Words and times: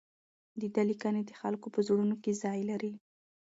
د 0.59 0.61
ده 0.73 0.81
لیکنې 0.89 1.21
د 1.25 1.31
خلکو 1.41 1.67
په 1.75 1.79
زړونو 1.87 2.15
کې 2.23 2.39
ځای 2.43 2.59
لري. 2.71 2.93